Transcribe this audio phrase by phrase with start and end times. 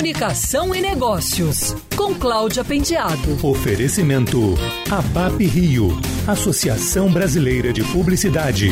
[0.00, 3.46] Comunicação e Negócios, com Cláudia Pendiado.
[3.46, 4.54] Oferecimento
[4.90, 5.90] ABAP Rio,
[6.26, 8.70] Associação Brasileira de Publicidade.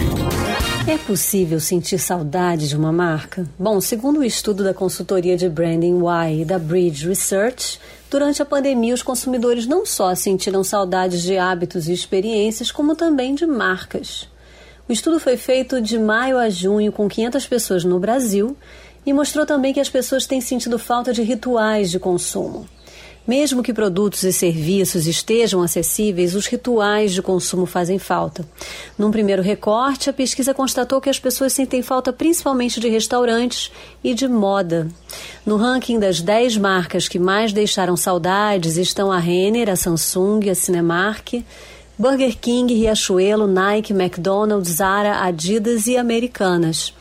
[0.87, 3.47] É possível sentir saudade de uma marca?
[3.59, 7.79] Bom, segundo o um estudo da consultoria de Branding Y da Bridge Research,
[8.11, 13.35] durante a pandemia os consumidores não só sentiram saudades de hábitos e experiências, como também
[13.35, 14.27] de marcas.
[14.89, 18.57] O estudo foi feito de maio a junho com 500 pessoas no Brasil
[19.05, 22.67] e mostrou também que as pessoas têm sentido falta de rituais de consumo.
[23.29, 28.43] Mesmo que produtos e serviços estejam acessíveis, os rituais de consumo fazem falta.
[28.97, 33.71] Num primeiro recorte, a pesquisa constatou que as pessoas sentem falta principalmente de restaurantes
[34.03, 34.89] e de moda.
[35.45, 40.55] No ranking das 10 marcas que mais deixaram saudades estão a Renner, a Samsung, a
[40.55, 41.45] Cinemark,
[41.99, 46.95] Burger King, Riachuelo, Nike, McDonald's, Zara, Adidas e Americanas.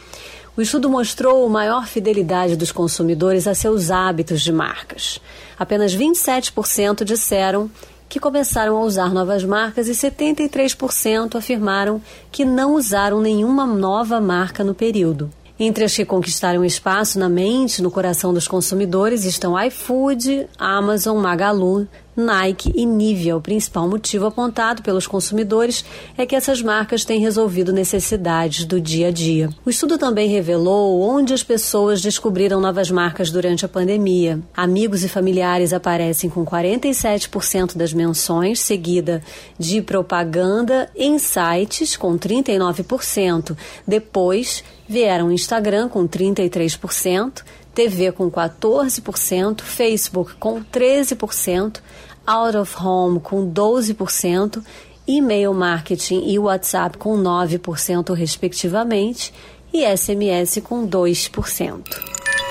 [0.58, 5.22] O estudo mostrou maior fidelidade dos consumidores a seus hábitos de marcas.
[5.56, 7.70] Apenas 27% disseram
[8.10, 14.64] que começaram a usar novas marcas e 73% afirmaram que não usaram nenhuma nova marca
[14.64, 15.30] no período.
[15.60, 21.88] Entre as que conquistaram espaço na mente, no coração dos consumidores estão iFood, Amazon, Magalu,
[22.18, 23.38] Nike e Nivea.
[23.38, 25.86] O principal motivo apontado pelos consumidores
[26.18, 29.50] é que essas marcas têm resolvido necessidades do dia a dia.
[29.64, 34.40] O estudo também revelou onde as pessoas descobriram novas marcas durante a pandemia.
[34.56, 39.22] Amigos e familiares aparecem com 47% das menções, seguida
[39.60, 43.56] de propaganda em sites com 39%.
[43.88, 47.44] Depois vieram Instagram com 33%,
[47.78, 51.80] TV com 14%, Facebook com 13%,
[52.26, 54.64] Out of Home com 12%,
[55.08, 59.32] e-mail marketing e WhatsApp com 9%, respectivamente,
[59.72, 61.84] e SMS com 2%.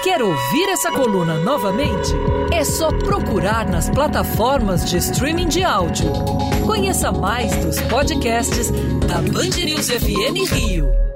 [0.05, 2.13] Quer ouvir essa coluna novamente?
[2.53, 6.07] É só procurar nas plataformas de streaming de áudio.
[6.65, 8.71] Conheça mais dos podcasts
[9.09, 11.16] da Band News FM Rio.